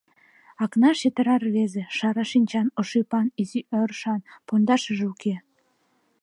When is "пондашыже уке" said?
4.47-5.35